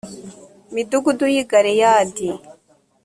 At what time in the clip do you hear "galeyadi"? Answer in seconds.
1.49-2.29